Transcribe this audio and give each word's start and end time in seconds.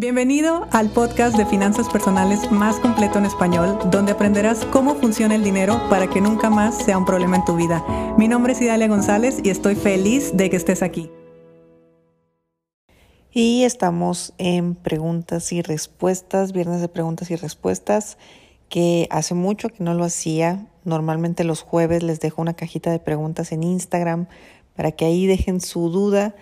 Bienvenido 0.00 0.66
al 0.70 0.88
podcast 0.88 1.36
de 1.36 1.44
finanzas 1.44 1.90
personales 1.90 2.50
más 2.50 2.76
completo 2.76 3.18
en 3.18 3.26
español, 3.26 3.78
donde 3.90 4.12
aprenderás 4.12 4.64
cómo 4.64 4.94
funciona 4.94 5.34
el 5.34 5.44
dinero 5.44 5.78
para 5.90 6.08
que 6.08 6.22
nunca 6.22 6.48
más 6.48 6.74
sea 6.78 6.96
un 6.96 7.04
problema 7.04 7.36
en 7.36 7.44
tu 7.44 7.54
vida. 7.54 7.84
Mi 8.16 8.26
nombre 8.26 8.54
es 8.54 8.62
Idalia 8.62 8.88
González 8.88 9.40
y 9.44 9.50
estoy 9.50 9.74
feliz 9.74 10.34
de 10.34 10.48
que 10.48 10.56
estés 10.56 10.82
aquí. 10.82 11.10
Y 13.30 13.64
estamos 13.64 14.32
en 14.38 14.74
preguntas 14.74 15.52
y 15.52 15.60
respuestas, 15.60 16.52
viernes 16.52 16.80
de 16.80 16.88
preguntas 16.88 17.30
y 17.30 17.36
respuestas, 17.36 18.16
que 18.70 19.06
hace 19.10 19.34
mucho 19.34 19.68
que 19.68 19.84
no 19.84 19.92
lo 19.92 20.04
hacía. 20.04 20.66
Normalmente 20.82 21.44
los 21.44 21.60
jueves 21.60 22.02
les 22.02 22.20
dejo 22.20 22.40
una 22.40 22.54
cajita 22.54 22.90
de 22.90 23.00
preguntas 23.00 23.52
en 23.52 23.64
Instagram 23.64 24.28
para 24.74 24.92
que 24.92 25.04
ahí 25.04 25.26
dejen 25.26 25.60
su 25.60 25.90
duda. 25.90 26.34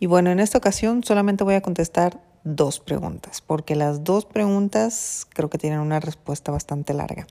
Y 0.00 0.06
bueno, 0.06 0.32
en 0.32 0.40
esta 0.40 0.58
ocasión 0.58 1.04
solamente 1.04 1.44
voy 1.44 1.54
a 1.54 1.60
contestar 1.60 2.18
dos 2.44 2.78
preguntas, 2.78 3.40
porque 3.40 3.74
las 3.74 4.04
dos 4.04 4.26
preguntas 4.26 5.26
creo 5.32 5.50
que 5.50 5.58
tienen 5.58 5.80
una 5.80 5.98
respuesta 5.98 6.52
bastante 6.52 6.94
larga. 6.94 7.26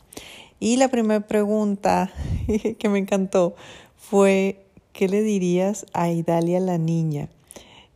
Y 0.59 0.77
la 0.77 0.89
primera 0.89 1.26
pregunta 1.27 2.12
que 2.80 2.89
me 2.89 2.99
encantó 2.99 3.55
fue, 3.95 4.66
¿qué 4.91 5.08
le 5.08 5.22
dirías 5.22 5.86
a 5.94 6.09
Idalia 6.09 6.59
la 6.59 6.77
niña? 6.77 7.30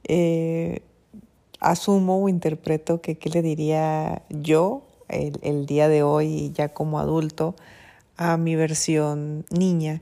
Eh, 0.04 0.82
asumo 1.60 2.24
o 2.24 2.30
interpreto 2.30 3.02
que 3.02 3.18
qué 3.18 3.30
le 3.30 3.42
diría 3.42 4.22
yo 4.30 4.84
el, 5.10 5.40
el 5.42 5.66
día 5.66 5.90
de 5.90 6.04
hoy, 6.04 6.52
ya 6.54 6.70
como 6.70 7.00
adulto, 7.00 7.56
a 8.16 8.38
mi 8.38 8.56
versión 8.56 9.46
niña. 9.50 10.02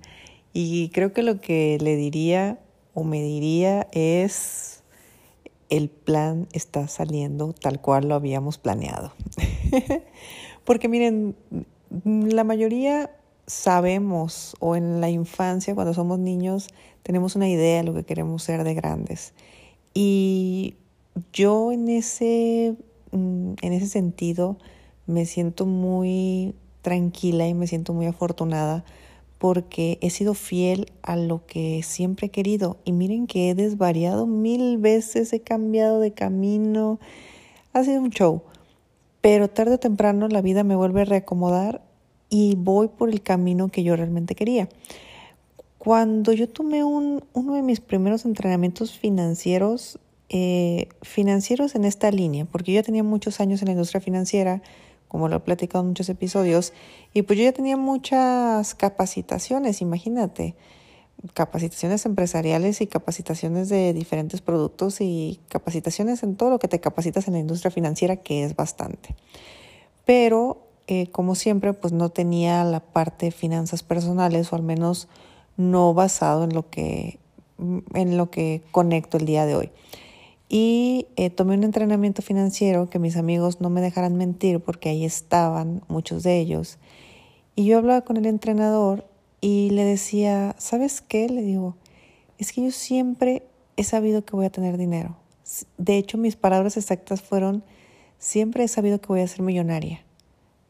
Y 0.53 0.89
creo 0.89 1.13
que 1.13 1.23
lo 1.23 1.39
que 1.39 1.77
le 1.81 1.95
diría 1.95 2.59
o 2.93 3.03
me 3.03 3.21
diría 3.21 3.87
es 3.91 4.74
el 5.69 5.89
plan 5.89 6.47
está 6.53 6.87
saliendo 6.87 7.53
tal 7.53 7.81
cual 7.81 8.07
lo 8.07 8.15
habíamos 8.15 8.57
planeado. 8.57 9.13
Porque 10.63 10.87
miren, 10.87 11.35
la 12.03 12.43
mayoría 12.43 13.11
sabemos 13.47 14.55
o 14.59 14.75
en 14.75 15.01
la 15.01 15.09
infancia, 15.09 15.75
cuando 15.75 15.93
somos 15.93 16.19
niños, 16.19 16.67
tenemos 17.03 17.35
una 17.35 17.47
idea 17.47 17.77
de 17.77 17.83
lo 17.83 17.93
que 17.93 18.03
queremos 18.03 18.43
ser 18.43 18.63
de 18.63 18.73
grandes. 18.73 19.33
Y 19.93 20.75
yo 21.31 21.71
en 21.71 21.87
ese, 21.89 22.75
mm, 23.11 23.53
en 23.61 23.73
ese 23.73 23.87
sentido 23.87 24.57
me 25.07 25.25
siento 25.25 25.65
muy 25.65 26.55
tranquila 26.81 27.47
y 27.47 27.53
me 27.53 27.67
siento 27.67 27.93
muy 27.93 28.07
afortunada 28.07 28.83
porque 29.45 29.99
he 30.01 30.09
sido 30.09 30.33
fiel 30.33 30.91
a 31.03 31.15
lo 31.15 31.45
que 31.45 31.83
siempre 31.83 32.25
he 32.25 32.29
querido. 32.31 32.77
Y 32.83 32.93
miren 32.93 33.27
que 33.27 33.51
he 33.51 33.53
desvariado 33.53 34.25
mil 34.25 34.79
veces, 34.79 35.31
he 35.33 35.39
cambiado 35.39 35.99
de 35.99 36.13
camino, 36.13 36.99
ha 37.71 37.83
sido 37.83 38.01
un 38.01 38.09
show. 38.09 38.41
Pero 39.21 39.47
tarde 39.47 39.75
o 39.75 39.77
temprano 39.77 40.27
la 40.29 40.41
vida 40.41 40.63
me 40.63 40.75
vuelve 40.75 41.01
a 41.01 41.05
reacomodar 41.05 41.83
y 42.27 42.55
voy 42.55 42.87
por 42.87 43.11
el 43.11 43.21
camino 43.21 43.67
que 43.67 43.83
yo 43.83 43.95
realmente 43.95 44.33
quería. 44.33 44.67
Cuando 45.77 46.33
yo 46.33 46.49
tomé 46.49 46.83
un, 46.83 47.23
uno 47.33 47.53
de 47.53 47.61
mis 47.61 47.81
primeros 47.81 48.25
entrenamientos 48.25 48.97
financieros, 48.97 49.99
eh, 50.29 50.89
financieros 51.03 51.75
en 51.75 51.85
esta 51.85 52.09
línea, 52.09 52.45
porque 52.45 52.73
yo 52.73 52.81
tenía 52.81 53.03
muchos 53.03 53.39
años 53.39 53.61
en 53.61 53.67
la 53.67 53.73
industria 53.73 54.01
financiera, 54.01 54.63
como 55.15 55.29
lo 55.29 55.37
he 55.37 55.39
platicado 55.39 55.81
en 55.81 55.87
muchos 55.87 56.09
episodios, 56.09 56.73
y 57.13 57.21
pues 57.21 57.39
yo 57.39 57.45
ya 57.45 57.53
tenía 57.53 57.77
muchas 57.77 58.75
capacitaciones, 58.75 59.79
imagínate, 59.79 60.55
capacitaciones 61.33 62.05
empresariales 62.05 62.81
y 62.81 62.87
capacitaciones 62.87 63.69
de 63.69 63.93
diferentes 63.93 64.41
productos 64.41 64.99
y 64.99 65.39
capacitaciones 65.47 66.21
en 66.23 66.35
todo 66.35 66.49
lo 66.49 66.59
que 66.59 66.67
te 66.67 66.81
capacitas 66.81 67.29
en 67.29 67.35
la 67.35 67.39
industria 67.39 67.71
financiera, 67.71 68.17
que 68.17 68.43
es 68.43 68.57
bastante. 68.57 69.15
Pero, 70.03 70.67
eh, 70.87 71.07
como 71.11 71.35
siempre, 71.35 71.71
pues 71.71 71.93
no 71.93 72.09
tenía 72.09 72.65
la 72.65 72.81
parte 72.81 73.27
de 73.27 73.31
finanzas 73.31 73.83
personales, 73.83 74.51
o 74.51 74.57
al 74.57 74.63
menos 74.63 75.07
no 75.55 75.93
basado 75.93 76.43
en 76.43 76.53
lo 76.53 76.69
que, 76.69 77.19
en 77.93 78.17
lo 78.17 78.29
que 78.31 78.63
conecto 78.71 79.15
el 79.15 79.25
día 79.25 79.45
de 79.45 79.55
hoy. 79.55 79.71
Y 80.47 81.07
eh, 81.15 81.29
tomé 81.29 81.55
un 81.55 81.63
entrenamiento 81.63 82.21
financiero 82.21 82.89
que 82.89 82.99
mis 82.99 83.17
amigos 83.17 83.61
no 83.61 83.69
me 83.69 83.81
dejaran 83.81 84.15
mentir 84.15 84.59
porque 84.59 84.89
ahí 84.89 85.03
estaban 85.03 85.81
muchos 85.87 86.23
de 86.23 86.39
ellos. 86.39 86.77
Y 87.55 87.65
yo 87.65 87.77
hablaba 87.77 88.01
con 88.01 88.17
el 88.17 88.25
entrenador 88.25 89.05
y 89.41 89.69
le 89.71 89.83
decía, 89.83 90.55
¿sabes 90.57 91.01
qué? 91.01 91.29
Le 91.29 91.41
digo, 91.41 91.75
es 92.37 92.51
que 92.51 92.63
yo 92.63 92.71
siempre 92.71 93.43
he 93.77 93.83
sabido 93.83 94.25
que 94.25 94.35
voy 94.35 94.45
a 94.45 94.49
tener 94.49 94.77
dinero. 94.77 95.15
De 95.77 95.97
hecho, 95.97 96.17
mis 96.17 96.35
palabras 96.35 96.77
exactas 96.77 97.21
fueron, 97.21 97.63
siempre 98.17 98.63
he 98.63 98.67
sabido 98.67 98.99
que 98.99 99.07
voy 99.07 99.21
a 99.21 99.27
ser 99.27 99.41
millonaria, 99.41 100.03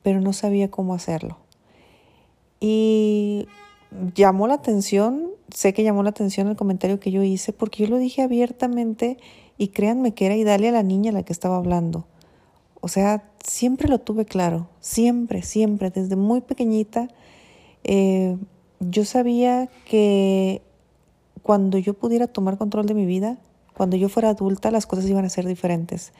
pero 0.03 0.21
no 0.21 0.33
sabía 0.33 0.69
cómo 0.69 0.93
hacerlo. 0.93 1.37
Y 2.59 3.47
llamó 4.13 4.47
la 4.47 4.55
atención, 4.55 5.29
sé 5.53 5.73
que 5.73 5.83
llamó 5.83 6.03
la 6.03 6.09
atención 6.09 6.47
el 6.47 6.55
comentario 6.55 6.99
que 6.99 7.11
yo 7.11 7.23
hice, 7.23 7.53
porque 7.53 7.83
yo 7.83 7.89
lo 7.89 7.97
dije 7.97 8.21
abiertamente 8.21 9.17
y 9.57 9.69
créanme 9.69 10.13
que 10.13 10.25
era 10.25 10.35
Idalia 10.35 10.71
la 10.71 10.83
niña 10.83 11.11
la 11.11 11.23
que 11.23 11.33
estaba 11.33 11.57
hablando. 11.57 12.05
O 12.81 12.87
sea, 12.87 13.23
siempre 13.43 13.87
lo 13.87 13.99
tuve 13.99 14.25
claro, 14.25 14.67
siempre, 14.79 15.41
siempre, 15.41 15.89
desde 15.89 16.15
muy 16.15 16.41
pequeñita. 16.41 17.07
Eh, 17.83 18.37
yo 18.79 19.05
sabía 19.05 19.69
que 19.85 20.61
cuando 21.41 21.77
yo 21.77 21.93
pudiera 21.93 22.27
tomar 22.27 22.57
control 22.57 22.85
de 22.85 22.93
mi 22.93 23.05
vida, 23.05 23.37
cuando 23.75 23.97
yo 23.97 24.09
fuera 24.09 24.29
adulta, 24.29 24.71
las 24.71 24.85
cosas 24.85 25.09
iban 25.09 25.25
a 25.25 25.29
ser 25.29 25.45
diferentes. 25.45 26.13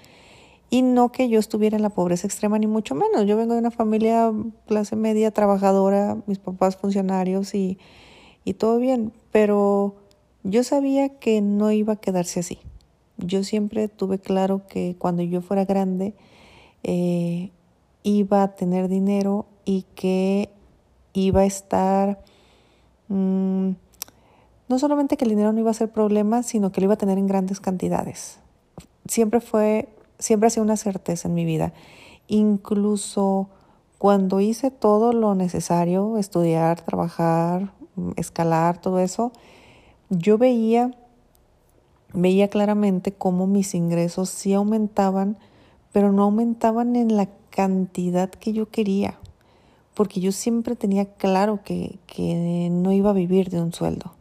Y 0.69 0.81
no 0.81 1.11
que 1.11 1.29
yo 1.29 1.39
estuviera 1.39 1.77
en 1.77 1.83
la 1.83 1.89
pobreza 1.89 2.25
extrema, 2.25 2.57
ni 2.57 2.67
mucho 2.67 2.95
menos. 2.95 3.25
Yo 3.25 3.37
vengo 3.37 3.53
de 3.53 3.59
una 3.59 3.71
familia 3.71 4.33
clase 4.65 4.95
media, 4.95 5.31
trabajadora, 5.31 6.17
mis 6.25 6.39
papás 6.39 6.75
funcionarios 6.75 7.53
y, 7.53 7.77
y 8.43 8.55
todo 8.55 8.79
bien. 8.79 9.13
Pero 9.31 9.95
yo 10.43 10.63
sabía 10.63 11.09
que 11.19 11.41
no 11.41 11.71
iba 11.71 11.93
a 11.93 11.97
quedarse 11.97 12.39
así. 12.39 12.59
Yo 13.17 13.43
siempre 13.43 13.87
tuve 13.87 14.19
claro 14.19 14.67
que 14.67 14.95
cuando 14.97 15.23
yo 15.23 15.41
fuera 15.41 15.65
grande 15.65 16.13
eh, 16.83 17.51
iba 18.03 18.43
a 18.43 18.55
tener 18.55 18.87
dinero 18.87 19.45
y 19.63 19.85
que 19.95 20.49
iba 21.13 21.41
a 21.41 21.45
estar, 21.45 22.19
mm, 23.07 23.69
no 24.67 24.79
solamente 24.79 25.17
que 25.17 25.25
el 25.25 25.29
dinero 25.29 25.53
no 25.53 25.59
iba 25.59 25.71
a 25.71 25.73
ser 25.73 25.91
problema, 25.91 26.43
sino 26.43 26.71
que 26.71 26.81
lo 26.81 26.85
iba 26.85 26.93
a 26.95 26.97
tener 26.97 27.17
en 27.17 27.27
grandes 27.27 27.59
cantidades. 27.59 28.39
Siempre 29.07 29.39
fue, 29.39 29.89
siempre 30.19 30.47
ha 30.47 30.49
sido 30.49 30.63
una 30.63 30.77
certeza 30.77 31.27
en 31.27 31.33
mi 31.33 31.45
vida. 31.45 31.73
Incluso 32.27 33.49
cuando 33.97 34.41
hice 34.41 34.71
todo 34.71 35.13
lo 35.13 35.35
necesario, 35.35 36.17
estudiar, 36.17 36.81
trabajar, 36.81 37.73
mm, 37.95 38.11
escalar, 38.17 38.79
todo 38.81 38.99
eso, 38.99 39.31
yo 40.09 40.37
veía 40.37 40.91
veía 42.15 42.47
claramente 42.47 43.11
cómo 43.11 43.47
mis 43.47 43.75
ingresos 43.75 44.29
sí 44.29 44.53
aumentaban, 44.53 45.37
pero 45.91 46.11
no 46.11 46.23
aumentaban 46.23 46.95
en 46.95 47.15
la 47.15 47.29
cantidad 47.49 48.29
que 48.29 48.53
yo 48.53 48.69
quería, 48.69 49.17
porque 49.93 50.19
yo 50.19 50.31
siempre 50.31 50.75
tenía 50.75 51.05
claro 51.05 51.61
que, 51.63 51.99
que 52.07 52.69
no 52.71 52.91
iba 52.91 53.11
a 53.11 53.13
vivir 53.13 53.49
de 53.49 53.61
un 53.61 53.73
sueldo. 53.73 54.13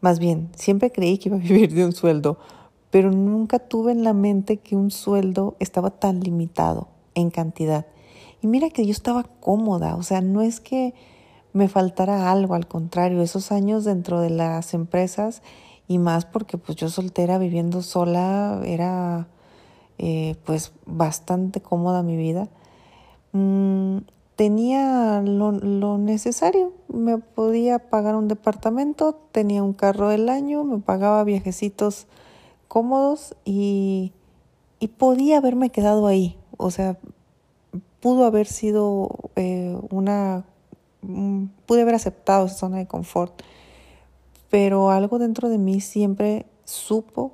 Más 0.00 0.18
bien, 0.18 0.50
siempre 0.56 0.90
creí 0.90 1.18
que 1.18 1.28
iba 1.28 1.38
a 1.38 1.40
vivir 1.48 1.72
de 1.74 1.84
un 1.84 1.92
sueldo, 1.92 2.38
pero 2.90 3.10
nunca 3.10 3.58
tuve 3.58 3.92
en 3.92 4.04
la 4.04 4.12
mente 4.12 4.58
que 4.58 4.76
un 4.76 4.90
sueldo 4.90 5.56
estaba 5.60 5.90
tan 5.90 6.20
limitado 6.20 6.88
en 7.14 7.30
cantidad. 7.30 7.86
Y 8.42 8.46
mira 8.48 8.70
que 8.70 8.84
yo 8.84 8.92
estaba 8.92 9.22
cómoda, 9.22 9.94
o 9.96 10.02
sea, 10.02 10.20
no 10.20 10.42
es 10.42 10.60
que 10.60 10.94
me 11.52 11.68
faltara 11.68 12.30
algo, 12.32 12.54
al 12.54 12.66
contrario, 12.66 13.22
esos 13.22 13.52
años 13.52 13.84
dentro 13.84 14.20
de 14.20 14.30
las 14.30 14.74
empresas 14.74 15.42
y 15.92 15.98
más 15.98 16.24
porque 16.24 16.56
pues 16.56 16.76
yo 16.76 16.88
soltera 16.88 17.36
viviendo 17.36 17.82
sola 17.82 18.62
era 18.64 19.26
eh, 19.98 20.36
pues 20.46 20.72
bastante 20.86 21.60
cómoda 21.60 22.02
mi 22.02 22.16
vida. 22.16 22.48
Mm, 23.32 23.98
tenía 24.36 25.20
lo, 25.20 25.52
lo, 25.52 25.98
necesario, 25.98 26.72
me 26.88 27.18
podía 27.18 27.78
pagar 27.78 28.16
un 28.16 28.26
departamento, 28.26 29.20
tenía 29.32 29.62
un 29.62 29.74
carro 29.74 30.08
del 30.08 30.30
año, 30.30 30.64
me 30.64 30.78
pagaba 30.78 31.24
viajecitos 31.24 32.06
cómodos 32.68 33.34
y, 33.44 34.12
y 34.80 34.88
podía 34.88 35.38
haberme 35.38 35.68
quedado 35.68 36.06
ahí. 36.06 36.38
O 36.56 36.70
sea, 36.70 36.96
pudo 38.00 38.24
haber 38.24 38.46
sido 38.46 39.10
eh, 39.36 39.76
una, 39.90 40.44
mm, 41.02 41.44
pude 41.66 41.82
haber 41.82 41.96
aceptado 41.96 42.46
esa 42.46 42.56
zona 42.56 42.78
de 42.78 42.86
confort 42.86 43.42
pero 44.52 44.90
algo 44.90 45.18
dentro 45.18 45.48
de 45.48 45.56
mí 45.56 45.80
siempre 45.80 46.44
supo, 46.64 47.32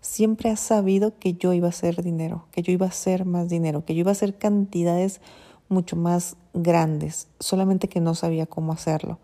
siempre 0.00 0.48
ha 0.48 0.56
sabido 0.56 1.18
que 1.18 1.34
yo 1.34 1.52
iba 1.52 1.66
a 1.66 1.68
hacer 1.68 2.02
dinero, 2.02 2.46
que 2.50 2.62
yo 2.62 2.72
iba 2.72 2.86
a 2.86 2.88
hacer 2.88 3.26
más 3.26 3.50
dinero, 3.50 3.84
que 3.84 3.94
yo 3.94 4.00
iba 4.00 4.10
a 4.10 4.12
hacer 4.12 4.38
cantidades 4.38 5.20
mucho 5.68 5.96
más 5.96 6.36
grandes, 6.54 7.28
solamente 7.40 7.88
que 7.88 8.00
no 8.00 8.14
sabía 8.14 8.46
cómo 8.46 8.72
hacerlo. 8.72 9.18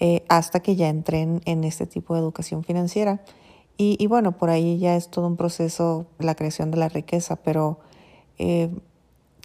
Eh, 0.00 0.22
hasta 0.28 0.60
que 0.60 0.76
ya 0.76 0.90
entré 0.90 1.22
en, 1.22 1.64
este 1.64 1.86
tipo 1.86 2.12
de 2.12 2.20
educación 2.20 2.62
financiera. 2.62 3.22
Y, 3.78 4.06
bueno, 4.08 4.36
por 4.36 4.50
ahí 4.50 4.76
ya 4.76 4.96
es 4.96 5.08
todo 5.08 5.26
un 5.28 5.38
proceso, 5.38 6.04
la 6.18 6.34
creación 6.34 6.70
de 6.70 6.76
la 6.76 6.90
riqueza, 6.90 7.36
pero 7.36 7.78
eh, 8.36 8.68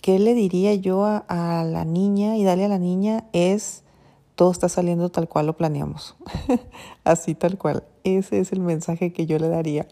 ¿qué 0.02 0.20
le 0.20 0.34
diría 0.34 0.74
yo 0.74 1.06
a, 1.06 1.20
a, 1.30 1.64
la 1.64 1.86
niña 1.86 2.36
y 2.36 2.44
darle 2.44 2.66
a 2.66 2.68
la 2.68 2.78
niña? 2.78 3.24
Es, 3.32 3.85
todo 4.36 4.52
está 4.52 4.70
saliendo 4.70 5.10
tal 5.10 5.28
cual 5.28 5.48
lo 5.48 5.58
planeamos, 5.58 6.16
así 7.04 7.36
tal 7.36 7.58
cual. 7.58 7.84
Ese 8.04 8.40
es 8.40 8.52
el 8.52 8.60
mensaje 8.60 9.14
que 9.14 9.26
yo 9.26 9.40
le 9.40 9.48
daría. 9.48 9.88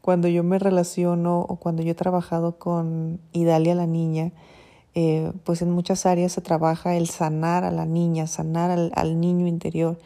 Cuando 0.00 0.28
yo 0.28 0.42
me 0.44 0.58
relaciono 0.58 1.40
o 1.40 1.56
cuando 1.56 1.82
yo 1.82 1.92
he 1.92 1.94
trabajado 1.94 2.58
con 2.58 3.20
Idalia, 3.32 3.74
la 3.74 3.86
niña, 3.86 4.32
eh, 4.94 5.32
pues 5.44 5.62
en 5.62 5.70
muchas 5.70 6.06
áreas 6.06 6.32
se 6.32 6.40
trabaja 6.40 6.96
el 6.96 7.08
sanar 7.08 7.64
a 7.64 7.70
la 7.70 7.84
niña, 7.84 8.26
sanar 8.26 8.70
al, 8.70 9.20
niño 9.20 9.46
interior. 9.46 9.98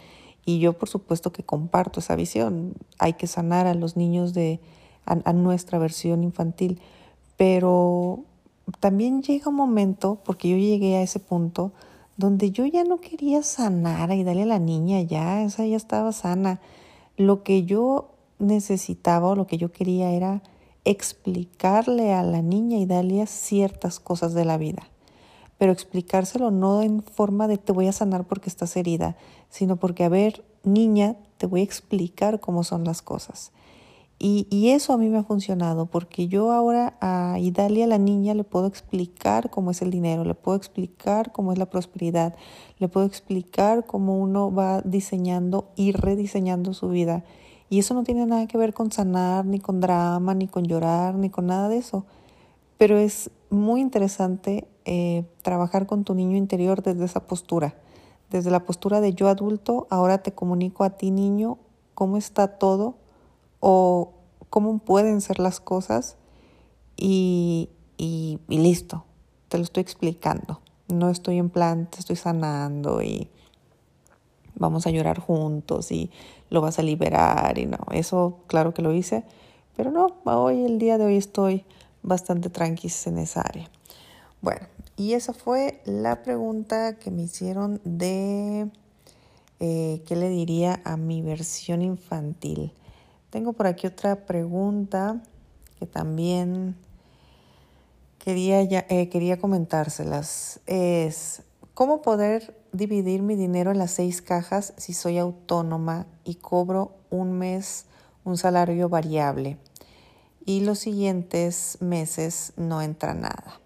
Y 0.45 0.59
yo 0.59 0.73
por 0.73 0.89
supuesto 0.89 1.33
que 1.33 1.45
comparto 1.45 2.01
esa 2.01 2.17
visión. 2.17 2.75
Hay 2.99 3.13
que 3.13 3.27
sanar 3.27 3.67
a 3.67 3.75
los 3.75 3.97
niños 3.97 4.35
de 4.35 4.61
a, 5.07 5.33
nuestra 5.33 5.79
versión 5.79 6.25
infantil. 6.25 6.81
Pero 7.37 8.25
también 8.81 9.23
llega 9.23 9.51
un 9.51 9.57
momento, 9.57 10.19
porque 10.25 10.49
yo 10.49 10.57
llegué 10.57 10.97
a 10.97 11.03
ese 11.03 11.21
punto, 11.21 11.73
donde 12.17 12.51
yo 12.51 12.67
ya 12.67 12.85
no 12.85 13.01
quería 13.01 13.43
sanar 13.43 14.13
y 14.13 14.25
darle 14.25 14.43
a 14.43 14.47
la 14.47 14.59
niña 14.59 15.01
ya, 15.01 15.43
esa 15.43 15.67
ya 15.67 15.77
estaba 15.77 16.13
sana. 16.13 16.61
Lo 17.17 17.43
que 17.43 17.65
yo 17.65 18.11
necesitaba 18.39 19.29
o 19.29 19.37
lo 19.37 19.47
que 19.47 19.59
yo 19.59 19.73
quería 19.73 20.11
era 20.11 20.43
explicarle 20.85 22.13
a 22.13 22.23
la 22.23 22.43
niña 22.43 22.79
y 22.79 22.87
darle 22.87 23.27
ciertas 23.27 24.01
cosas 24.01 24.35
de 24.35 24.45
la 24.45 24.59
vida. 24.59 24.89
Pero 25.59 25.73
explicárselo 25.73 26.51
no 26.51 26.83
en 26.83 27.03
forma 27.03 27.47
de 27.47 27.57
te 27.57 27.73
voy 27.73 27.87
a 27.87 27.93
sanar 27.93 28.25
porque 28.25 28.51
estás 28.51 28.77
herida, 28.77 29.17
sino 29.49 29.77
porque, 29.77 30.05
a 30.05 30.09
ver, 30.09 30.45
niña, 30.65 31.17
te 31.39 31.47
voy 31.47 31.61
a 31.61 31.65
explicar 31.65 32.41
cómo 32.41 32.65
son 32.65 32.85
las 32.85 33.01
cosas. 33.01 33.53
Y, 34.25 34.69
eso 34.69 34.93
a 34.93 34.99
mí 34.99 35.09
me 35.09 35.19
ha 35.19 35.25
funcionado, 35.25 35.87
porque 35.87 36.29
yo 36.29 36.53
ahora 36.53 36.97
a 37.01 37.41
Idalia, 37.41 37.89
la 37.89 37.99
niña, 37.99 38.35
le 38.35 38.45
puedo 38.45 38.69
explicar 38.69 39.51
cómo 39.51 39.73
es 39.73 39.83
el 39.83 39.91
dinero, 39.91 40.25
le 40.25 40.35
puedo 40.35 40.57
explicar 40.57 41.33
cómo 41.33 41.53
es 41.53 41.59
la 41.59 41.67
prosperidad, 41.67 42.37
le 42.79 42.87
puedo 42.87 43.05
explicar 43.05 43.85
cómo 43.85 44.17
uno 44.17 44.55
va 44.55 44.81
diseñando 44.83 45.73
y 45.75 45.91
rediseñando 45.91 46.73
su 46.73 46.91
vida. 46.91 47.25
Y 47.69 47.81
eso 47.81 47.95
no 47.95 48.05
tiene 48.05 48.25
nada 48.25 48.47
que 48.47 48.57
ver 48.57 48.75
con 48.75 48.93
sanar, 48.93 49.45
ni 49.45 49.59
con 49.59 49.81
drama, 49.81 50.35
ni 50.35 50.47
con 50.47 50.67
llorar, 50.67 51.17
ni 51.17 51.29
con 51.29 51.47
nada 51.47 51.69
de 51.69 51.79
eso. 51.79 52.07
Pero 52.79 52.99
es 52.99 53.29
muy 53.51 53.81
interesante 53.81 54.69
eh, 54.85 55.25
trabajar 55.43 55.87
con 55.87 56.05
tu 56.05 56.15
niño 56.15 56.37
interior 56.37 56.81
desde 56.85 57.07
esa 57.07 57.27
postura. 57.27 57.75
Desde 58.31 58.53
la 58.53 58.65
postura 58.67 59.01
de 59.01 59.15
yo 59.15 59.27
adulto, 59.27 59.89
ahora 59.91 60.19
te 60.19 60.31
comunico 60.31 60.85
a 60.85 60.91
ti 60.91 61.11
niño 61.11 61.59
cómo 61.95 62.17
está 62.19 62.47
todo 62.47 63.02
o 63.63 64.13
cómo 64.51 64.79
pueden 64.79 65.21
ser 65.21 65.39
las 65.39 65.61
cosas 65.61 66.17
y, 66.97 67.71
y, 67.97 68.41
y 68.49 68.59
listo, 68.59 69.05
te 69.49 69.57
lo 69.57 69.63
estoy 69.63 69.83
explicando. 69.83 70.61
No 70.89 71.09
estoy 71.09 71.39
en 71.39 71.49
plan, 71.49 71.89
te 71.89 72.01
estoy 72.01 72.17
sanando 72.17 73.03
y 73.03 73.31
vamos 74.57 74.87
a 74.87 74.91
llorar 74.91 75.21
juntos 75.21 75.93
y 75.93 76.11
lo 76.51 76.61
vas 76.61 76.79
a 76.81 76.83
liberar 76.83 77.57
y 77.57 77.67
no, 77.67 77.79
eso 77.93 78.41
claro 78.49 78.75
que 78.75 78.83
lo 78.83 78.93
hice, 78.93 79.25
pero 79.77 79.91
no, 79.91 80.09
hoy, 80.25 80.65
el 80.65 80.79
día 80.79 80.99
de 80.99 81.05
hoy 81.05 81.17
estoy 81.17 81.65
bastante 82.03 82.51
tranquila 82.51 82.95
en 83.07 83.19
esa 83.19 83.43
área. 83.43 83.71
Bueno, 84.41 84.67
y 84.97 85.15
esa 85.15 85.33
fue 85.33 85.81
la 85.85 86.23
pregunta 86.23 86.99
que 86.99 87.13
me 87.13 87.23
hicieron 87.23 87.81
de 87.85 88.69
eh, 89.61 90.03
qué 90.05 90.17
le 90.17 90.29
diría 90.29 90.81
a 90.85 90.97
mi 90.97 91.23
versión 91.23 91.81
infantil. 91.81 92.73
Tengo 93.33 93.55
por 93.55 93.67
aquí 93.67 93.87
otra 93.87 94.27
pregunta 94.27 95.23
que 95.79 95.87
también 95.87 96.77
quería, 98.19 98.61
eh, 98.61 99.09
quería 99.09 99.41
comentárselas. 99.41 100.61
Es, 100.67 101.43
¿cómo 101.73 102.03
poder 102.03 102.55
dividir 102.73 103.23
mi 103.23 103.35
dinero 103.35 103.71
en 103.71 103.79
las 103.79 103.93
seis 103.93 104.21
cajas 104.21 104.75
si 104.77 104.93
soy 104.93 105.17
autónoma 105.17 106.07
y 106.25 106.35
cobro 106.35 106.93
un 107.09 107.33
mes 107.33 107.87
un 108.25 108.37
salario 108.37 108.91
variable 108.91 109.57
y 110.45 110.61
los 110.61 110.79
siguientes 110.79 111.79
meses 111.81 112.53
no 112.57 112.83
entra 112.83 113.15
nada. 113.15 113.61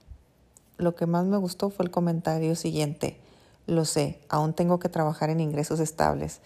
Lo 0.78 0.94
que 0.94 1.06
más 1.06 1.24
me 1.24 1.38
gustó 1.38 1.70
fue 1.70 1.86
el 1.86 1.90
comentario 1.90 2.54
siguiente. 2.54 3.18
Lo 3.66 3.84
sé, 3.84 4.20
aún 4.28 4.52
tengo 4.52 4.78
que 4.78 4.88
trabajar 4.88 5.28
en 5.30 5.40
ingresos 5.40 5.80
estables. 5.80 6.40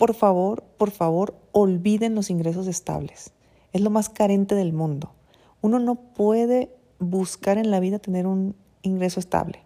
Por 0.00 0.14
favor, 0.14 0.64
por 0.78 0.90
favor, 0.90 1.36
olviden 1.52 2.14
los 2.14 2.30
ingresos 2.30 2.66
estables. 2.66 3.34
Es 3.74 3.82
lo 3.82 3.90
más 3.90 4.08
carente 4.08 4.54
del 4.54 4.72
mundo. 4.72 5.12
Uno 5.60 5.78
no 5.78 5.94
puede 5.94 6.74
buscar 6.98 7.58
en 7.58 7.70
la 7.70 7.80
vida 7.80 7.98
tener 7.98 8.26
un 8.26 8.56
ingreso 8.82 9.20
estable 9.20 9.60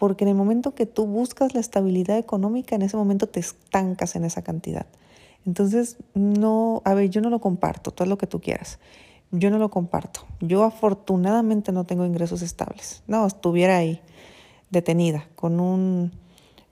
porque 0.00 0.24
en 0.24 0.28
el 0.28 0.34
momento 0.34 0.74
que 0.74 0.86
tú 0.86 1.06
buscas 1.06 1.52
la 1.52 1.60
estabilidad 1.60 2.16
económica, 2.16 2.74
en 2.74 2.80
ese 2.80 2.96
momento 2.96 3.26
te 3.26 3.38
estancas 3.38 4.16
en 4.16 4.24
esa 4.24 4.40
cantidad. 4.40 4.86
Entonces, 5.44 5.98
no, 6.14 6.80
a 6.86 6.94
ver, 6.94 7.10
yo 7.10 7.20
no 7.20 7.28
lo 7.28 7.38
comparto, 7.38 7.90
todo 7.90 8.08
lo 8.08 8.16
que 8.16 8.26
tú 8.26 8.40
quieras. 8.40 8.78
Yo 9.30 9.50
no 9.50 9.58
lo 9.58 9.68
comparto. 9.68 10.22
Yo 10.40 10.64
afortunadamente 10.64 11.70
no 11.70 11.84
tengo 11.84 12.06
ingresos 12.06 12.40
estables. 12.40 13.02
No, 13.08 13.26
estuviera 13.26 13.76
ahí 13.76 14.00
detenida 14.70 15.28
con 15.36 15.60
un, 15.60 16.12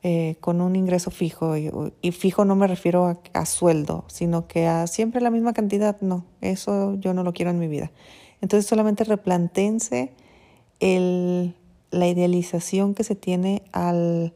eh, 0.03 0.37
con 0.41 0.61
un 0.61 0.77
ingreso 0.77 1.11
fijo. 1.11 1.57
Y, 1.57 2.13
fijo 2.13 2.45
no 2.45 2.57
me 2.57 2.67
refiero 2.67 3.21
a, 3.33 3.47
sueldo, 3.47 4.05
sino 4.09 4.47
que 4.47 4.67
a 4.67 4.87
siempre 4.87 5.21
la 5.21 5.31
misma 5.31 5.53
cantidad. 5.53 6.01
No, 6.01 6.25
eso 6.41 6.95
yo 7.01 7.15
no 7.15 7.23
lo 7.23 7.33
quiero 7.33 7.51
en 7.51 7.59
mi 7.59 7.69
vida. 7.69 7.91
Entonces 8.41 8.69
solamente 8.69 9.05
replantense 9.05 10.13
el 10.81 11.55
la 11.91 12.07
idealización 12.07 12.95
que 12.95 13.05
se 13.05 13.15
tiene 13.15 13.63
al, 13.73 14.33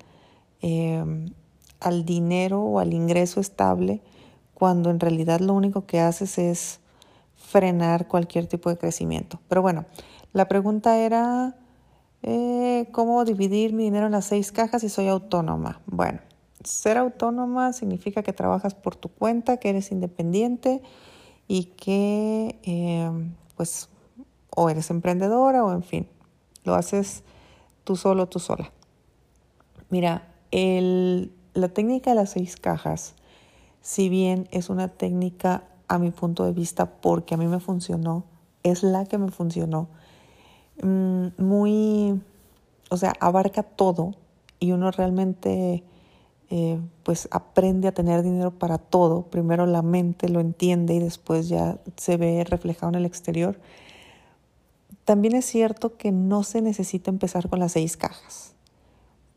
em, 0.60 1.32
al 1.80 2.04
dinero 2.04 2.62
o 2.62 2.78
al 2.78 2.94
ingreso 2.94 3.40
estable 3.40 4.00
cuando 4.54 4.90
en 4.90 5.00
realidad 5.00 5.40
lo 5.40 5.54
único 5.54 5.86
que 5.86 6.00
haces 6.00 6.38
es 6.38 6.80
frenar 7.34 8.08
cualquier 8.08 8.46
tipo 8.46 8.70
de 8.70 8.78
crecimiento. 8.78 9.40
Pero 9.48 9.60
bueno, 9.62 9.84
la 10.32 10.48
pregunta 10.48 10.98
era 10.98 11.56
eh, 12.22 12.88
cómo 12.92 13.24
dividir 13.24 13.72
mi 13.72 13.84
dinero 13.84 14.06
en 14.06 14.12
las 14.12 14.26
seis 14.26 14.52
cajas 14.52 14.82
si 14.82 14.88
soy 14.88 15.08
autónoma. 15.08 15.80
Bueno, 15.86 16.20
ser 16.64 16.98
autónoma 16.98 17.72
significa 17.72 18.22
que 18.22 18.32
trabajas 18.32 18.74
por 18.74 18.96
tu 18.96 19.08
cuenta, 19.08 19.56
que 19.56 19.70
eres 19.70 19.90
independiente 19.92 20.82
y 21.48 21.64
que 21.64 22.58
em, 22.62 23.34
pues 23.56 23.88
o 24.54 24.68
eres 24.68 24.90
emprendedora 24.90 25.64
o 25.64 25.72
en 25.72 25.82
fin, 25.82 26.06
lo 26.64 26.74
haces 26.74 27.24
tú 27.84 27.96
solo, 27.96 28.28
tú 28.28 28.38
sola. 28.38 28.70
Mira, 29.90 30.28
la 30.50 31.68
técnica 31.68 32.10
de 32.10 32.16
las 32.16 32.30
seis 32.30 32.56
cajas, 32.56 33.14
si 33.80 34.08
bien 34.08 34.48
es 34.50 34.70
una 34.70 34.88
técnica 34.88 35.64
a 35.88 35.98
mi 35.98 36.10
punto 36.10 36.44
de 36.44 36.52
vista 36.52 37.00
porque 37.00 37.34
a 37.34 37.36
mí 37.36 37.46
me 37.46 37.60
funcionó, 37.60 38.24
es 38.62 38.82
la 38.82 39.04
que 39.06 39.18
me 39.18 39.30
funcionó, 39.30 39.88
mm, 40.80 41.26
muy, 41.38 42.20
o 42.90 42.96
sea, 42.96 43.12
abarca 43.20 43.62
todo 43.62 44.14
y 44.60 44.72
uno 44.72 44.90
realmente 44.92 45.82
eh, 46.54 46.78
pues 47.02 47.28
aprende 47.30 47.88
a 47.88 47.92
tener 47.92 48.22
dinero 48.22 48.50
para 48.50 48.78
todo. 48.78 49.22
Primero 49.22 49.64
la 49.66 49.80
mente 49.80 50.28
lo 50.28 50.38
entiende 50.38 50.94
y 50.94 50.98
después 50.98 51.48
ya 51.48 51.78
se 51.96 52.16
ve 52.16 52.44
reflejado 52.44 52.90
en 52.90 52.96
el 52.96 53.06
exterior. 53.06 53.58
También 55.04 55.34
es 55.34 55.46
cierto 55.46 55.96
que 55.96 56.12
no 56.12 56.44
se 56.44 56.62
necesita 56.62 57.10
empezar 57.10 57.48
con 57.48 57.58
las 57.58 57.72
seis 57.72 57.96
cajas, 57.96 58.54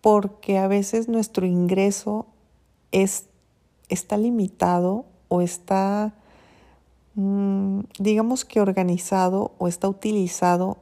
porque 0.01 0.57
a 0.57 0.67
veces 0.67 1.07
nuestro 1.07 1.45
ingreso 1.45 2.27
es, 2.91 3.27
está 3.89 4.17
limitado 4.17 5.05
o 5.27 5.41
está, 5.41 6.13
mm, 7.15 7.79
digamos 7.97 8.45
que 8.45 8.59
organizado 8.59 9.53
o 9.57 9.67
está 9.67 9.89
utilizado 9.89 10.77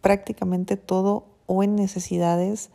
prácticamente 0.00 0.76
todo 0.76 1.26
o 1.46 1.62
en 1.62 1.74
necesidades 1.76 2.70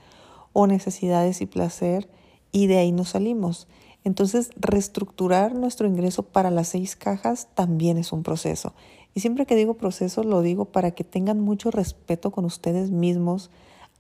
o 0.53 0.67
necesidades 0.67 1.41
y 1.41 1.45
placer 1.45 2.09
y 2.51 2.67
de 2.67 2.77
ahí 2.77 2.91
nos 2.91 3.09
salimos. 3.09 3.67
Entonces, 4.03 4.51
reestructurar 4.55 5.55
nuestro 5.55 5.87
ingreso 5.87 6.23
para 6.23 6.51
las 6.51 6.69
seis 6.69 6.95
cajas 6.95 7.49
también 7.55 7.97
es 7.97 8.11
un 8.11 8.23
proceso. 8.23 8.73
Y 9.13 9.21
siempre 9.21 9.45
que 9.45 9.55
digo 9.55 9.75
proceso, 9.75 10.23
lo 10.23 10.41
digo 10.41 10.65
para 10.65 10.91
que 10.91 11.03
tengan 11.03 11.39
mucho 11.39 11.71
respeto 11.71 12.31
con 12.31 12.45
ustedes 12.45 12.91
mismos 12.91 13.49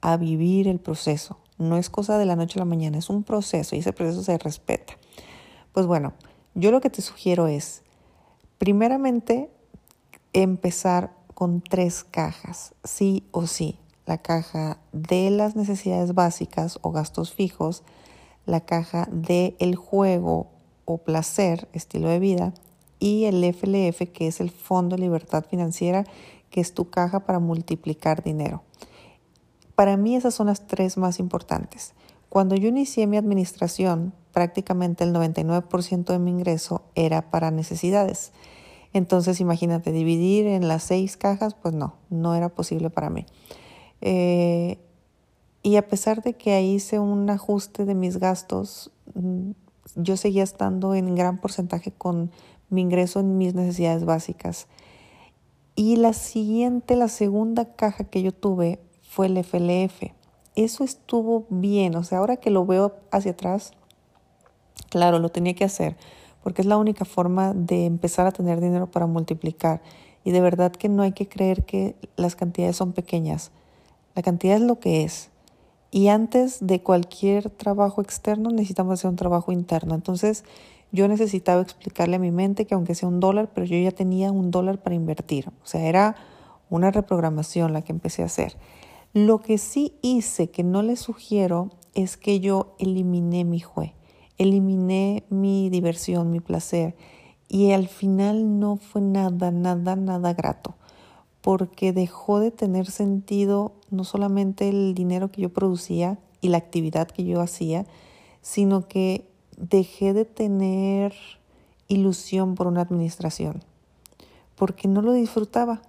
a 0.01 0.17
vivir 0.17 0.67
el 0.67 0.79
proceso. 0.79 1.37
No 1.57 1.77
es 1.77 1.89
cosa 1.89 2.17
de 2.17 2.25
la 2.25 2.35
noche 2.35 2.59
a 2.59 2.61
la 2.61 2.65
mañana, 2.65 2.97
es 2.97 3.09
un 3.09 3.23
proceso 3.23 3.75
y 3.75 3.79
ese 3.79 3.93
proceso 3.93 4.23
se 4.23 4.37
respeta. 4.37 4.93
Pues 5.71 5.87
bueno, 5.87 6.13
yo 6.53 6.71
lo 6.71 6.81
que 6.81 6.89
te 6.89 7.01
sugiero 7.01 7.47
es, 7.47 7.81
primeramente, 8.57 9.49
empezar 10.33 11.13
con 11.35 11.61
tres 11.61 12.03
cajas, 12.03 12.73
sí 12.83 13.27
o 13.29 13.45
sí. 13.45 13.77
La 14.07 14.17
caja 14.17 14.79
de 14.93 15.29
las 15.29 15.55
necesidades 15.55 16.15
básicas 16.15 16.79
o 16.81 16.91
gastos 16.91 17.33
fijos, 17.33 17.83
la 18.45 18.61
caja 18.61 19.07
de 19.11 19.55
el 19.59 19.75
juego 19.75 20.47
o 20.85 20.99
placer, 20.99 21.67
estilo 21.73 22.09
de 22.09 22.19
vida, 22.19 22.53
y 22.99 23.25
el 23.25 23.43
FLF, 23.43 24.11
que 24.11 24.27
es 24.27 24.39
el 24.39 24.49
Fondo 24.49 24.97
Libertad 24.97 25.45
Financiera, 25.45 26.05
que 26.49 26.61
es 26.61 26.73
tu 26.73 26.89
caja 26.89 27.25
para 27.25 27.39
multiplicar 27.39 28.23
dinero. 28.23 28.63
Para 29.75 29.97
mí 29.97 30.15
esas 30.15 30.33
son 30.33 30.47
las 30.47 30.67
tres 30.67 30.97
más 30.97 31.19
importantes. 31.19 31.93
Cuando 32.29 32.55
yo 32.55 32.69
inicié 32.69 33.07
mi 33.07 33.17
administración, 33.17 34.13
prácticamente 34.31 35.03
el 35.03 35.13
99% 35.13 36.05
de 36.05 36.19
mi 36.19 36.31
ingreso 36.31 36.83
era 36.95 37.29
para 37.29 37.51
necesidades. 37.51 38.31
Entonces, 38.95 39.41
imagínate, 39.41 39.91
dividir 39.91 40.47
en 40.47 40.69
las 40.69 40.83
seis 40.83 41.17
cajas, 41.17 41.53
pues 41.53 41.73
no, 41.73 41.95
no 42.09 42.33
era 42.33 42.47
posible 42.47 42.89
para 42.89 43.09
mí. 43.09 43.25
Eh, 43.99 44.79
y 45.63 45.75
a 45.75 45.85
pesar 45.85 46.23
de 46.23 46.31
que 46.31 46.53
ahí 46.53 46.75
hice 46.75 46.99
un 46.99 47.29
ajuste 47.29 47.83
de 47.83 47.93
mis 47.93 48.19
gastos, 48.19 48.93
mm, 49.13 49.51
yo 49.97 50.15
seguía 50.15 50.43
estando 50.43 50.95
en 50.95 51.13
gran 51.13 51.39
porcentaje 51.39 51.91
con 51.91 52.31
mi 52.69 52.79
ingreso 52.79 53.19
en 53.19 53.37
mis 53.37 53.53
necesidades 53.53 54.05
básicas. 54.05 54.67
Y 55.75 55.97
la 55.97 56.13
siguiente, 56.13 56.95
la 56.95 57.09
segunda 57.09 57.75
caja 57.75 58.05
que 58.05 58.21
yo 58.21 58.31
tuve 58.31 58.79
fue 59.01 59.25
el 59.25 59.35
FLF. 59.35 60.13
Eso 60.55 60.85
estuvo 60.85 61.47
bien, 61.49 61.97
o 61.97 62.05
sea, 62.05 62.19
ahora 62.19 62.37
que 62.37 62.49
lo 62.49 62.65
veo 62.65 62.95
hacia 63.11 63.31
atrás, 63.31 63.73
claro, 64.89 65.19
lo 65.19 65.27
tenía 65.27 65.53
que 65.53 65.65
hacer 65.65 65.97
porque 66.45 66.61
es 66.61 66.67
la 66.67 66.77
única 66.77 67.05
forma 67.05 67.55
de 67.55 67.87
empezar 67.87 68.27
a 68.27 68.31
tener 68.31 68.61
dinero 68.61 68.85
para 68.85 69.07
multiplicar. 69.07 69.81
Y 70.23 70.29
de 70.29 70.41
verdad 70.41 70.71
que 70.71 70.89
no 70.89 71.01
hay 71.01 71.11
que 71.11 71.27
creer 71.27 71.65
que 71.65 71.95
las 72.17 72.35
cantidades 72.35 72.75
son 72.75 72.93
pequeñas. 72.93 73.49
La 74.13 74.21
cantidad 74.21 74.57
es 74.57 74.61
lo 74.61 74.79
que 74.79 75.03
es. 75.03 75.31
Y 75.89 76.09
antes 76.09 76.59
de 76.61 76.83
cualquier 76.83 77.49
trabajo 77.49 77.99
externo 77.99 78.51
necesitamos 78.51 78.99
hacer 78.99 79.09
un 79.09 79.15
trabajo 79.15 79.51
interno. 79.51 79.95
Entonces 79.95 80.43
yo 80.91 81.07
necesitaba 81.07 81.63
explicarle 81.63 82.17
a 82.17 82.19
mi 82.19 82.29
mente 82.29 82.67
que 82.67 82.75
aunque 82.75 82.93
sea 82.93 83.09
un 83.09 83.19
dólar, 83.19 83.49
pero 83.51 83.65
yo 83.65 83.79
ya 83.79 83.89
tenía 83.89 84.31
un 84.31 84.51
dólar 84.51 84.77
para 84.77 84.93
invertir. 84.93 85.49
O 85.63 85.65
sea, 85.65 85.81
era 85.81 86.15
una 86.69 86.91
reprogramación 86.91 87.73
la 87.73 87.81
que 87.81 87.91
empecé 87.91 88.21
a 88.21 88.25
hacer. 88.27 88.55
Lo 89.13 89.41
que 89.41 89.57
sí 89.57 89.95
hice, 90.03 90.51
que 90.51 90.63
no 90.63 90.83
le 90.83 90.95
sugiero, 90.95 91.71
es 91.95 92.17
que 92.17 92.39
yo 92.39 92.75
eliminé 92.77 93.45
mi 93.45 93.61
juez 93.61 93.93
eliminé 94.37 95.23
mi 95.29 95.69
diversión, 95.69 96.31
mi 96.31 96.39
placer 96.39 96.95
y 97.47 97.71
al 97.71 97.87
final 97.87 98.59
no 98.59 98.77
fue 98.77 99.01
nada, 99.01 99.51
nada, 99.51 99.95
nada 99.95 100.33
grato 100.33 100.75
porque 101.45 101.93
dejó 101.93 102.39
de 102.39 102.49
tener 102.49 102.89
sentido 102.89 103.73
no 103.91 104.03
solamente 104.03 104.67
el 104.67 104.95
dinero 104.95 105.29
que 105.29 105.43
yo 105.43 105.53
producía 105.53 106.17
y 106.41 106.49
la 106.49 106.57
actividad 106.57 107.07
que 107.07 107.23
yo 107.23 107.39
hacía, 107.39 107.85
sino 108.41 108.87
que 108.87 109.29
dejé 109.55 110.13
de 110.13 110.25
tener 110.25 111.13
ilusión 111.87 112.55
por 112.55 112.65
una 112.65 112.81
administración, 112.81 113.63
porque 114.55 114.87
no 114.87 115.03
lo 115.03 115.13
disfrutaba. 115.13 115.83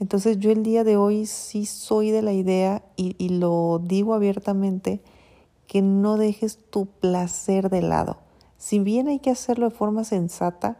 Entonces 0.00 0.38
yo 0.38 0.50
el 0.50 0.62
día 0.62 0.84
de 0.84 0.96
hoy 0.96 1.26
sí 1.26 1.66
soy 1.66 2.10
de 2.10 2.22
la 2.22 2.32
idea 2.32 2.82
y, 2.96 3.14
y 3.18 3.28
lo 3.28 3.82
digo 3.84 4.14
abiertamente, 4.14 5.02
que 5.66 5.82
no 5.82 6.16
dejes 6.16 6.58
tu 6.70 6.86
placer 6.86 7.70
de 7.70 7.82
lado. 7.82 8.18
Si 8.58 8.78
bien 8.78 9.08
hay 9.08 9.18
que 9.18 9.30
hacerlo 9.30 9.68
de 9.68 9.76
forma 9.76 10.04
sensata, 10.04 10.76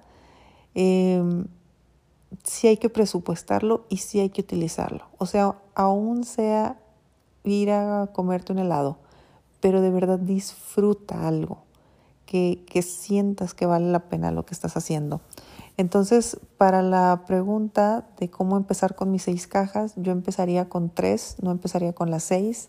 eh, 0.74 1.22
sí 2.42 2.68
hay 2.68 2.76
que 2.76 2.90
presupuestarlo 2.90 3.84
y 3.88 3.98
sí 3.98 4.20
hay 4.20 4.30
que 4.30 4.40
utilizarlo. 4.40 5.06
O 5.18 5.26
sea, 5.26 5.56
aún 5.74 6.24
sea 6.24 6.78
ir 7.44 7.70
a 7.70 8.08
comerte 8.12 8.52
un 8.52 8.58
helado, 8.58 8.98
pero 9.60 9.80
de 9.80 9.90
verdad 9.90 10.18
disfruta 10.18 11.28
algo, 11.28 11.58
que, 12.26 12.64
que 12.66 12.82
sientas 12.82 13.54
que 13.54 13.66
vale 13.66 13.90
la 13.90 14.08
pena 14.08 14.32
lo 14.32 14.44
que 14.44 14.54
estás 14.54 14.76
haciendo. 14.76 15.20
Entonces, 15.76 16.38
para 16.56 16.82
la 16.82 17.24
pregunta 17.26 18.06
de 18.18 18.30
cómo 18.30 18.56
empezar 18.56 18.94
con 18.94 19.10
mis 19.10 19.24
seis 19.24 19.46
cajas, 19.46 19.92
yo 19.96 20.12
empezaría 20.12 20.68
con 20.68 20.88
tres, 20.88 21.36
no 21.42 21.50
empezaría 21.50 21.92
con 21.92 22.10
las 22.10 22.22
seis. 22.22 22.68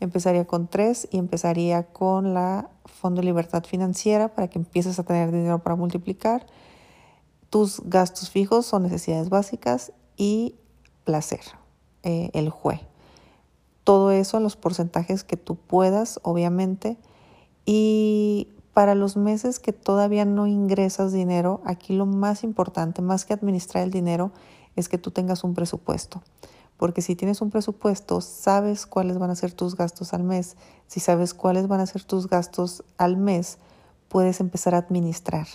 Empezaría 0.00 0.46
con 0.46 0.66
tres 0.66 1.06
y 1.10 1.18
empezaría 1.18 1.84
con 1.84 2.32
la 2.32 2.70
Fondo 2.86 3.20
de 3.20 3.26
Libertad 3.26 3.64
Financiera 3.64 4.28
para 4.34 4.48
que 4.48 4.58
empieces 4.58 4.98
a 4.98 5.02
tener 5.02 5.30
dinero 5.30 5.58
para 5.58 5.76
multiplicar. 5.76 6.46
Tus 7.50 7.82
gastos 7.84 8.30
fijos 8.30 8.64
son 8.64 8.82
necesidades 8.82 9.28
básicas 9.28 9.92
y 10.16 10.54
placer, 11.04 11.40
eh, 12.02 12.30
el 12.32 12.48
jue. 12.48 12.80
Todo 13.84 14.10
eso 14.10 14.38
en 14.38 14.42
los 14.42 14.56
porcentajes 14.56 15.22
que 15.22 15.36
tú 15.36 15.56
puedas, 15.56 16.18
obviamente. 16.22 16.96
Y 17.66 18.48
para 18.72 18.94
los 18.94 19.16
meses 19.16 19.58
que 19.58 19.72
todavía 19.72 20.24
no 20.24 20.46
ingresas 20.46 21.12
dinero, 21.12 21.60
aquí 21.64 21.94
lo 21.94 22.06
más 22.06 22.42
importante, 22.42 23.02
más 23.02 23.26
que 23.26 23.34
administrar 23.34 23.84
el 23.84 23.90
dinero, 23.90 24.32
es 24.76 24.88
que 24.88 24.96
tú 24.96 25.10
tengas 25.10 25.44
un 25.44 25.54
presupuesto 25.54 26.22
porque 26.80 27.02
si 27.02 27.14
tienes 27.14 27.42
un 27.42 27.50
presupuesto, 27.50 28.22
sabes 28.22 28.86
cuáles 28.86 29.18
van 29.18 29.28
a 29.28 29.34
ser 29.34 29.52
tus 29.52 29.76
gastos 29.76 30.14
al 30.14 30.22
mes. 30.22 30.56
Si 30.86 30.98
sabes 30.98 31.34
cuáles 31.34 31.68
van 31.68 31.80
a 31.80 31.84
ser 31.84 32.04
tus 32.04 32.26
gastos 32.26 32.84
al 32.96 33.18
mes, 33.18 33.58
puedes 34.08 34.40
empezar 34.40 34.74
a 34.74 34.78
administrar. 34.78 35.46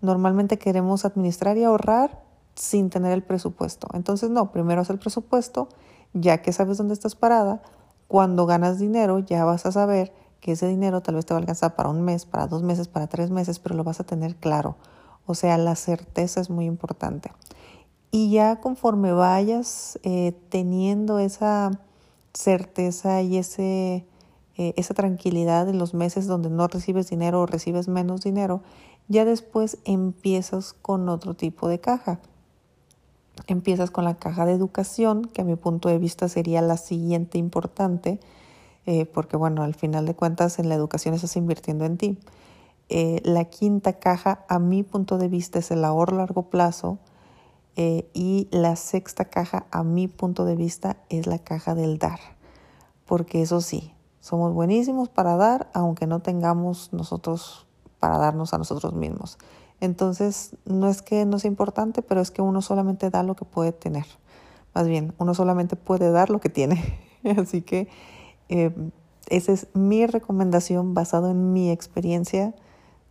Normalmente 0.00 0.58
queremos 0.58 1.04
administrar 1.04 1.58
y 1.58 1.64
ahorrar 1.64 2.22
sin 2.54 2.88
tener 2.88 3.12
el 3.12 3.22
presupuesto. 3.22 3.86
Entonces, 3.92 4.30
no, 4.30 4.50
primero 4.50 4.80
haz 4.80 4.88
el 4.88 4.98
presupuesto, 4.98 5.68
ya 6.14 6.40
que 6.40 6.54
sabes 6.54 6.78
dónde 6.78 6.94
estás 6.94 7.16
parada. 7.16 7.60
Cuando 8.08 8.46
ganas 8.46 8.78
dinero, 8.78 9.18
ya 9.18 9.44
vas 9.44 9.66
a 9.66 9.72
saber 9.72 10.14
que 10.40 10.52
ese 10.52 10.66
dinero 10.68 11.02
tal 11.02 11.16
vez 11.16 11.26
te 11.26 11.34
va 11.34 11.38
a 11.38 11.40
alcanzar 11.40 11.76
para 11.76 11.90
un 11.90 12.00
mes, 12.00 12.24
para 12.24 12.46
dos 12.46 12.62
meses, 12.62 12.88
para 12.88 13.08
tres 13.08 13.30
meses, 13.30 13.58
pero 13.58 13.74
lo 13.74 13.84
vas 13.84 14.00
a 14.00 14.04
tener 14.04 14.36
claro. 14.36 14.76
O 15.26 15.34
sea, 15.34 15.58
la 15.58 15.76
certeza 15.76 16.40
es 16.40 16.48
muy 16.48 16.64
importante. 16.64 17.30
Y 18.16 18.30
ya 18.30 18.62
conforme 18.62 19.12
vayas 19.12 19.98
eh, 20.02 20.32
teniendo 20.48 21.18
esa 21.18 21.72
certeza 22.32 23.20
y 23.20 23.36
ese, 23.36 24.06
eh, 24.56 24.72
esa 24.78 24.94
tranquilidad 24.94 25.68
en 25.68 25.78
los 25.78 25.92
meses 25.92 26.26
donde 26.26 26.48
no 26.48 26.66
recibes 26.66 27.10
dinero 27.10 27.42
o 27.42 27.46
recibes 27.46 27.88
menos 27.88 28.22
dinero, 28.22 28.62
ya 29.08 29.26
después 29.26 29.76
empiezas 29.84 30.72
con 30.72 31.10
otro 31.10 31.34
tipo 31.34 31.68
de 31.68 31.78
caja. 31.78 32.18
Empiezas 33.48 33.90
con 33.90 34.04
la 34.04 34.14
caja 34.14 34.46
de 34.46 34.52
educación, 34.52 35.26
que 35.26 35.42
a 35.42 35.44
mi 35.44 35.56
punto 35.56 35.90
de 35.90 35.98
vista 35.98 36.30
sería 36.30 36.62
la 36.62 36.78
siguiente 36.78 37.36
importante, 37.36 38.18
eh, 38.86 39.04
porque 39.04 39.36
bueno, 39.36 39.62
al 39.62 39.74
final 39.74 40.06
de 40.06 40.14
cuentas 40.14 40.58
en 40.58 40.70
la 40.70 40.74
educación 40.74 41.12
estás 41.12 41.36
invirtiendo 41.36 41.84
en 41.84 41.98
ti. 41.98 42.18
la 42.88 43.44
quinta 43.44 43.98
caja, 43.98 44.46
a 44.48 44.58
mi 44.58 44.84
punto 44.84 45.18
de 45.18 45.28
vista, 45.28 45.58
es 45.58 45.70
el 45.70 45.84
ahorro 45.84 46.16
largo 46.16 46.44
plazo, 46.48 46.98
eh, 47.76 48.08
y 48.14 48.48
la 48.50 48.74
sexta 48.76 49.26
caja, 49.26 49.66
a 49.70 49.84
mi 49.84 50.08
punto 50.08 50.44
de 50.44 50.56
vista, 50.56 50.96
es 51.10 51.26
la 51.26 51.38
caja 51.38 51.74
del 51.74 51.98
dar. 51.98 52.18
Porque 53.04 53.42
eso 53.42 53.60
sí, 53.60 53.92
somos 54.20 54.54
buenísimos 54.54 55.08
para 55.08 55.36
dar, 55.36 55.70
aunque 55.74 56.06
no 56.06 56.20
tengamos 56.20 56.92
nosotros 56.92 57.66
para 58.00 58.18
darnos 58.18 58.54
a 58.54 58.58
nosotros 58.58 58.94
mismos. 58.94 59.38
Entonces, 59.80 60.56
no 60.64 60.88
es 60.88 61.02
que 61.02 61.26
no 61.26 61.38
sea 61.38 61.50
importante, 61.50 62.02
pero 62.02 62.20
es 62.20 62.30
que 62.30 62.42
uno 62.42 62.62
solamente 62.62 63.10
da 63.10 63.22
lo 63.22 63.36
que 63.36 63.44
puede 63.44 63.72
tener. 63.72 64.06
Más 64.74 64.88
bien, 64.88 65.14
uno 65.18 65.34
solamente 65.34 65.76
puede 65.76 66.10
dar 66.10 66.30
lo 66.30 66.40
que 66.40 66.48
tiene. 66.48 66.98
Así 67.38 67.62
que 67.62 67.88
eh, 68.48 68.74
esa 69.28 69.52
es 69.52 69.68
mi 69.74 70.06
recomendación 70.06 70.94
basado 70.94 71.30
en 71.30 71.52
mi 71.52 71.70
experiencia 71.70 72.54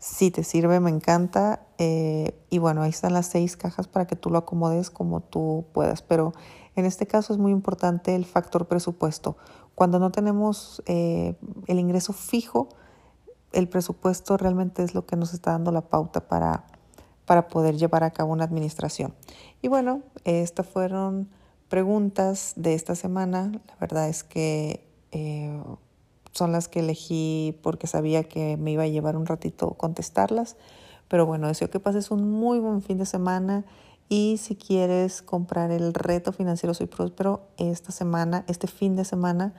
si 0.05 0.29
te 0.29 0.43
sirve, 0.43 0.79
me 0.79 0.91
encanta. 0.91 1.65
Eh, 1.79 2.39
y 2.51 2.59
bueno, 2.59 2.83
ahí 2.83 2.91
están 2.91 3.13
las 3.13 3.25
seis 3.25 3.57
cajas 3.57 3.87
para 3.87 4.05
que 4.05 4.15
tú 4.15 4.29
lo 4.29 4.37
acomodes 4.37 4.91
como 4.91 5.21
tú 5.21 5.65
puedas. 5.73 6.03
Pero 6.03 6.33
en 6.75 6.85
este 6.85 7.07
caso 7.07 7.33
es 7.33 7.39
muy 7.39 7.51
importante 7.51 8.13
el 8.13 8.25
factor 8.25 8.67
presupuesto. 8.67 9.35
Cuando 9.73 9.97
no 9.97 10.11
tenemos 10.11 10.83
eh, 10.85 11.35
el 11.65 11.79
ingreso 11.79 12.13
fijo, 12.13 12.69
el 13.51 13.67
presupuesto 13.67 14.37
realmente 14.37 14.83
es 14.83 14.93
lo 14.93 15.07
que 15.07 15.15
nos 15.15 15.33
está 15.33 15.53
dando 15.53 15.71
la 15.71 15.81
pauta 15.81 16.27
para, 16.27 16.67
para 17.25 17.47
poder 17.47 17.75
llevar 17.75 18.03
a 18.03 18.11
cabo 18.11 18.31
una 18.31 18.43
administración. 18.43 19.15
Y 19.63 19.69
bueno, 19.69 20.03
estas 20.23 20.67
fueron 20.67 21.31
preguntas 21.67 22.53
de 22.57 22.75
esta 22.75 22.93
semana. 22.93 23.51
La 23.67 23.75
verdad 23.79 24.07
es 24.07 24.23
que 24.23 24.87
eh, 25.11 25.59
son 26.35 26.51
las 26.51 26.67
que 26.67 26.81
elegí 26.81 27.57
porque 27.63 27.87
sabía 27.87 28.25
que 28.25 28.57
me 28.57 28.71
iba 28.71 28.83
a 28.83 28.87
llevar 28.87 29.15
un 29.15 29.25
ratito 29.25 29.71
contestarlas. 29.71 30.57
Pero 31.07 31.25
bueno, 31.25 31.47
deseo 31.47 31.69
que 31.69 31.79
pases 31.79 32.11
un 32.11 32.29
muy 32.29 32.59
buen 32.59 32.81
fin 32.81 32.97
de 32.97 33.05
semana 33.05 33.63
y 34.09 34.37
si 34.37 34.55
quieres 34.55 35.21
comprar 35.21 35.71
el 35.71 35.93
reto 35.93 36.33
financiero 36.33 36.73
Soy 36.73 36.87
Próspero 36.87 37.47
esta 37.57 37.91
semana, 37.91 38.43
este 38.47 38.67
fin 38.67 38.95
de 38.95 39.05
semana, 39.05 39.53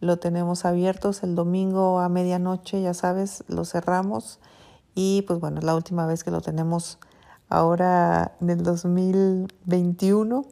lo 0.00 0.18
tenemos 0.18 0.64
abiertos 0.64 1.22
el 1.22 1.34
domingo 1.34 2.00
a 2.00 2.08
medianoche, 2.08 2.82
ya 2.82 2.92
sabes, 2.92 3.44
lo 3.46 3.64
cerramos. 3.64 4.40
Y 4.94 5.22
pues 5.22 5.38
bueno, 5.38 5.60
es 5.60 5.64
la 5.64 5.76
última 5.76 6.06
vez 6.06 6.24
que 6.24 6.30
lo 6.30 6.40
tenemos 6.40 6.98
ahora 7.48 8.32
en 8.40 8.50
el 8.50 8.62
2021 8.62 10.44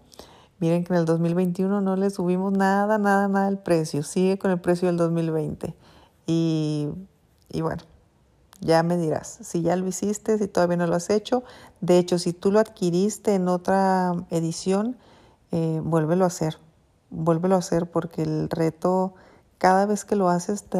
Miren 0.60 0.84
que 0.84 0.92
en 0.92 1.00
el 1.00 1.04
2021 1.04 1.80
no 1.80 1.96
le 1.96 2.10
subimos 2.10 2.52
nada, 2.52 2.98
nada, 2.98 3.28
nada 3.28 3.48
el 3.48 3.58
precio. 3.58 4.02
Sigue 4.02 4.38
con 4.38 4.50
el 4.50 4.60
precio 4.60 4.88
del 4.88 4.96
2020. 4.96 5.74
Y, 6.26 6.88
y 7.50 7.60
bueno, 7.60 7.82
ya 8.60 8.82
me 8.82 8.96
dirás 8.96 9.38
si 9.42 9.62
ya 9.62 9.76
lo 9.76 9.86
hiciste, 9.86 10.38
si 10.38 10.48
todavía 10.48 10.76
no 10.76 10.86
lo 10.86 10.94
has 10.94 11.10
hecho. 11.10 11.44
De 11.80 11.98
hecho, 11.98 12.18
si 12.18 12.32
tú 12.32 12.50
lo 12.50 12.60
adquiriste 12.60 13.34
en 13.34 13.48
otra 13.48 14.14
edición, 14.30 14.96
eh, 15.52 15.80
vuélvelo 15.84 16.24
a 16.24 16.28
hacer, 16.28 16.58
vuélvelo 17.10 17.56
a 17.56 17.58
hacer 17.58 17.90
porque 17.90 18.22
el 18.22 18.48
reto, 18.48 19.14
cada 19.58 19.86
vez 19.86 20.04
que 20.04 20.16
lo 20.16 20.28
haces, 20.28 20.64
te, 20.64 20.78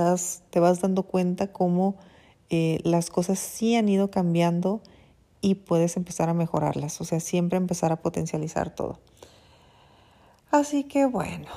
te 0.51 0.61
vas 0.61 0.81
dando 0.81 1.03
cuenta 1.03 1.53
cómo 1.53 1.97
eh, 2.51 2.81
las 2.85 3.11
cosas 3.11 3.39
sí 3.39 3.77
han 3.77 3.89
ido 3.89 4.11
cambiando 4.11 4.81
y 5.41 5.57
puedes 5.57 5.97
empezar 5.97 6.31
a 6.31 6.35
mejorarlas, 6.35 7.01
o 7.01 7.05
sea, 7.05 7.21
siempre 7.21 7.59
empezar 7.59 7.93
a 7.93 7.97
potencializar 7.97 8.75
todo. 8.75 8.99
Así 10.55 10.85
que 10.85 11.05
bueno, 11.05 11.49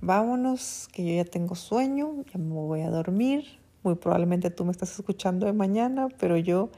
vámonos, 0.00 0.88
que 0.92 1.04
yo 1.04 1.12
ya 1.16 1.24
tengo 1.24 1.56
sueño, 1.56 2.22
ya 2.32 2.38
me 2.38 2.54
voy 2.54 2.82
a 2.82 2.90
dormir. 2.90 3.44
Muy 3.82 3.96
probablemente 3.96 4.50
tú 4.50 4.64
me 4.64 4.70
estás 4.70 4.96
escuchando 4.96 5.46
de 5.46 5.52
mañana, 5.52 6.06
pero 6.20 6.36
yo 6.36 6.70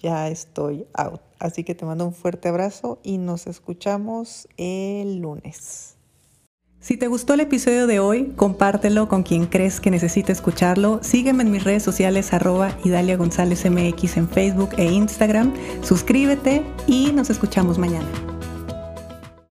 ya 0.00 0.28
estoy 0.28 0.86
out. 0.94 1.20
Así 1.40 1.64
que 1.64 1.74
te 1.74 1.84
mando 1.84 2.06
un 2.06 2.14
fuerte 2.14 2.48
abrazo 2.48 3.00
y 3.02 3.18
nos 3.18 3.48
escuchamos 3.48 4.46
el 4.58 5.18
lunes. 5.18 5.96
Si 6.78 6.96
te 6.96 7.08
gustó 7.08 7.34
el 7.34 7.40
episodio 7.40 7.88
de 7.88 7.98
hoy, 7.98 8.34
compártelo 8.36 9.08
con 9.08 9.24
quien 9.24 9.46
crees 9.46 9.80
que 9.80 9.90
necesite 9.90 10.30
escucharlo. 10.30 11.00
Sígueme 11.02 11.42
en 11.42 11.50
mis 11.50 11.64
redes 11.64 11.82
sociales 11.82 12.32
arroba 12.32 12.78
Idalia 12.84 13.16
González 13.16 13.68
MX 13.68 14.18
en 14.18 14.28
Facebook 14.28 14.70
e 14.76 14.84
Instagram. 14.84 15.52
Suscríbete 15.82 16.62
y 16.86 17.10
nos 17.10 17.28
escuchamos 17.28 17.76
mañana. 17.76 18.37